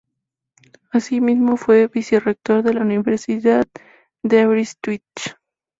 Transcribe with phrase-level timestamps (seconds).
[0.89, 3.67] Asimismo, fue vicerrector de la Universidad
[4.23, 5.35] de Aberystwyth.